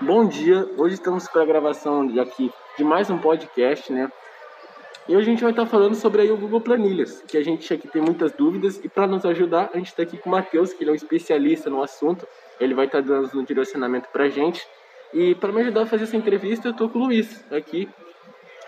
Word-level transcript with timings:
Bom 0.00 0.26
dia, 0.26 0.68
hoje 0.76 0.94
estamos 0.94 1.28
para 1.28 1.42
a 1.42 1.44
gravação 1.44 2.06
de 2.06 2.18
aqui 2.18 2.50
de 2.76 2.84
mais 2.84 3.10
um 3.10 3.18
podcast, 3.18 3.92
né? 3.92 4.10
E 5.08 5.14
hoje 5.14 5.28
a 5.28 5.30
gente 5.30 5.42
vai 5.42 5.52
estar 5.52 5.66
falando 5.66 5.94
sobre 5.94 6.22
aí 6.22 6.30
o 6.30 6.36
Google 6.36 6.60
Planilhas, 6.60 7.22
que 7.26 7.36
a 7.36 7.42
gente 7.42 7.72
aqui 7.72 7.86
tem 7.88 8.00
muitas 8.00 8.32
dúvidas 8.32 8.80
e 8.82 8.88
para 8.88 9.06
nos 9.06 9.24
ajudar 9.24 9.70
a 9.74 9.76
gente 9.76 9.88
está 9.88 10.02
aqui 10.02 10.16
com 10.16 10.28
o 10.28 10.32
Matheus, 10.32 10.72
que 10.72 10.82
ele 10.82 10.90
é 10.90 10.92
um 10.92 10.96
especialista 10.96 11.68
no 11.68 11.82
assunto, 11.82 12.26
ele 12.58 12.74
vai 12.74 12.86
estar 12.86 13.02
dando 13.02 13.28
um 13.38 13.44
direcionamento 13.44 14.08
para 14.08 14.24
a 14.24 14.28
gente. 14.28 14.66
E 15.12 15.34
para 15.34 15.52
me 15.52 15.60
ajudar 15.60 15.82
a 15.82 15.86
fazer 15.86 16.04
essa 16.04 16.16
entrevista, 16.16 16.68
eu 16.68 16.72
estou 16.72 16.88
com 16.88 16.98
o 16.98 17.04
Luiz 17.06 17.44
aqui. 17.52 17.88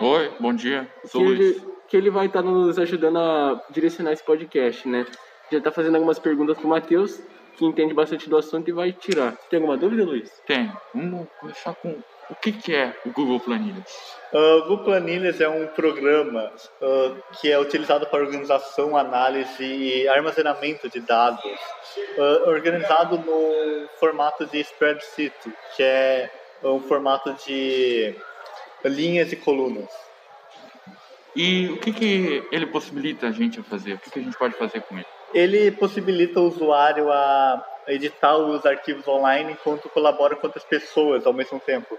Oi, 0.00 0.32
bom 0.40 0.52
dia, 0.52 0.88
sou 1.04 1.20
que 1.20 1.26
Luiz. 1.26 1.40
Ele, 1.40 1.62
que 1.86 1.96
ele 1.96 2.10
vai 2.10 2.26
estar 2.26 2.42
nos 2.42 2.78
ajudando 2.78 3.18
a 3.18 3.62
direcionar 3.70 4.12
esse 4.12 4.24
podcast, 4.24 4.88
né? 4.88 5.06
Já 5.50 5.58
está 5.58 5.70
fazendo 5.70 5.94
algumas 5.94 6.18
perguntas 6.18 6.56
para 6.56 6.66
o 6.66 6.70
Matheus 6.70 7.20
que 7.56 7.64
entende 7.64 7.94
bastante 7.94 8.28
do 8.28 8.36
assunto 8.36 8.68
e 8.68 8.72
vai 8.72 8.92
tirar. 8.92 9.36
Tem 9.50 9.58
alguma 9.58 9.76
dúvida, 9.76 10.04
Luiz? 10.04 10.30
Tem. 10.46 10.72
Vamos 10.94 11.28
começar 11.40 11.74
com 11.74 12.02
o 12.30 12.34
que, 12.36 12.52
que 12.52 12.74
é 12.74 12.96
o 13.04 13.10
Google 13.10 13.38
Planilhas? 13.40 14.16
Uh, 14.32 14.38
o 14.38 14.62
Google 14.62 14.84
Planilhas 14.84 15.40
é 15.40 15.48
um 15.48 15.66
programa 15.66 16.50
uh, 16.80 17.22
que 17.38 17.50
é 17.52 17.58
utilizado 17.58 18.06
para 18.06 18.24
organização, 18.24 18.96
análise 18.96 19.62
e 19.62 20.08
armazenamento 20.08 20.88
de 20.88 21.00
dados, 21.00 21.44
uh, 21.44 22.48
organizado 22.48 23.18
no 23.18 23.86
formato 24.00 24.46
de 24.46 24.60
spreadsheet, 24.60 25.34
que 25.76 25.82
é 25.82 26.30
um 26.62 26.80
formato 26.80 27.34
de 27.46 28.14
linhas 28.84 29.30
e 29.32 29.36
colunas. 29.36 29.90
E 31.36 31.66
o 31.68 31.78
que, 31.78 31.92
que 31.92 32.48
ele 32.50 32.66
possibilita 32.66 33.26
a 33.26 33.32
gente 33.32 33.60
a 33.60 33.62
fazer? 33.62 33.94
O 33.94 33.98
que, 33.98 34.10
que 34.10 34.18
a 34.18 34.22
gente 34.22 34.38
pode 34.38 34.54
fazer 34.54 34.80
com 34.82 34.96
ele? 34.96 35.06
Ele 35.34 35.70
possibilita 35.70 36.40
o 36.40 36.46
usuário 36.46 37.10
a 37.10 37.64
editar 37.88 38.36
os 38.36 38.64
arquivos 38.64 39.06
online 39.08 39.52
enquanto 39.52 39.88
colabora 39.88 40.36
com 40.36 40.46
outras 40.46 40.64
pessoas 40.64 41.26
ao 41.26 41.32
mesmo 41.32 41.58
tempo. 41.60 41.98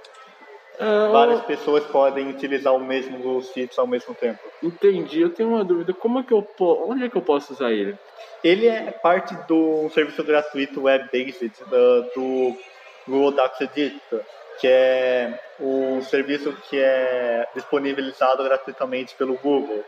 Ah, 0.79 1.09
Várias 1.11 1.41
pessoas 1.41 1.83
podem 1.85 2.29
utilizar 2.29 2.73
o 2.73 2.79
mesmo 2.79 3.41
sheets 3.41 3.77
ao 3.77 3.85
mesmo 3.85 4.15
tempo. 4.15 4.40
Entendi. 4.62 5.21
Eu 5.21 5.29
tenho 5.29 5.49
uma 5.49 5.63
dúvida. 5.63 5.93
Como 5.93 6.20
é 6.20 6.23
que 6.23 6.34
eu 6.34 6.41
po... 6.41 6.90
onde 6.90 7.05
é 7.05 7.09
que 7.09 7.15
eu 7.15 7.21
posso 7.21 7.53
usar 7.53 7.71
ele? 7.71 7.98
Ele 8.43 8.67
é 8.67 8.91
parte 8.91 9.35
do 9.47 9.90
serviço 9.90 10.23
gratuito 10.23 10.84
web-based 10.84 11.51
do, 11.70 12.01
do 12.15 12.57
Google 13.07 13.31
Docs 13.31 13.62
Editor, 13.62 14.21
que 14.59 14.68
é 14.68 15.40
um 15.59 16.01
serviço 16.01 16.51
que 16.70 16.77
é 16.79 17.47
disponibilizado 17.55 18.43
gratuitamente 18.43 19.15
pelo 19.15 19.35
Google, 19.35 19.84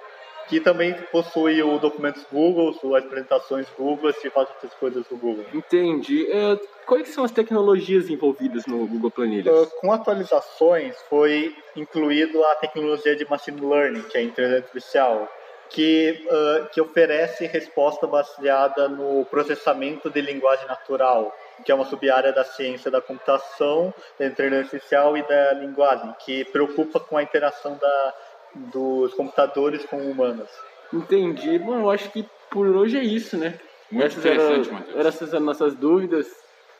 que 0.47 0.59
também 0.59 0.93
possui 1.11 1.61
o 1.61 1.77
documentos 1.79 2.25
Google, 2.31 2.69
as 2.69 3.03
apresentações 3.05 3.67
Google 3.77 4.11
e 4.11 4.29
várias 4.29 4.53
outras 4.53 4.73
coisas 4.75 5.05
do 5.07 5.17
Google. 5.17 5.45
Entendi. 5.53 6.27
É, 6.31 6.59
quais 6.85 7.09
são 7.09 7.23
as 7.23 7.31
tecnologias 7.31 8.09
envolvidas 8.09 8.65
no 8.65 8.85
Google 8.85 9.11
Planilhas? 9.11 9.67
Uh, 9.67 9.71
com 9.81 9.91
atualizações 9.91 10.95
foi 11.09 11.55
incluído 11.75 12.43
a 12.43 12.55
tecnologia 12.55 13.15
de 13.15 13.27
machine 13.29 13.59
learning, 13.59 14.03
que 14.03 14.17
é 14.17 14.21
a 14.21 14.23
inteligência 14.23 14.63
artificial, 14.63 15.29
que, 15.69 16.25
uh, 16.27 16.69
que 16.69 16.80
oferece 16.80 17.47
resposta 17.47 18.05
baseada 18.05 18.87
no 18.87 19.25
processamento 19.25 20.09
de 20.09 20.21
linguagem 20.21 20.67
natural, 20.67 21.35
que 21.65 21.71
é 21.71 21.75
uma 21.75 21.85
sub-área 21.85 22.31
da 22.31 22.43
ciência 22.43 22.91
da 22.91 23.02
computação, 23.02 23.93
da 24.19 24.27
inteligência 24.27 24.75
artificial 24.75 25.17
e 25.17 25.23
da 25.23 25.53
linguagem, 25.53 26.13
que 26.23 26.45
preocupa 26.45 26.99
com 26.99 27.17
a 27.17 27.23
interação 27.23 27.75
da, 27.77 28.13
dos 28.56 29.14
computadores 29.14 29.86
com 29.86 29.98
humanos. 29.98 30.50
Entendi. 30.94 31.59
Bom, 31.59 31.80
eu 31.81 31.89
acho 31.89 32.09
que 32.11 32.25
por 32.50 32.67
hoje 32.67 32.98
é 32.98 33.03
isso, 33.03 33.38
né? 33.38 33.59
Muito 33.92 34.06
essas 34.06 34.25
interessante, 34.25 34.67
eram, 34.67 34.80
Matheus. 34.80 34.98
eram 34.98 35.09
essas 35.09 35.34
as 35.34 35.42
nossas 35.42 35.75
dúvidas. 35.75 36.28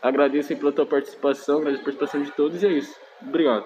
Agradeço 0.02 0.54
aí 0.54 0.60
pela 0.60 0.72
tua 0.72 0.86
participação, 0.86 1.58
agradeço 1.58 1.82
a 1.82 1.86
participação 1.86 2.22
de 2.22 2.32
todos 2.32 2.62
e 2.64 2.68
é 2.68 2.72
isso. 2.72 2.96
Obrigado. 3.22 3.66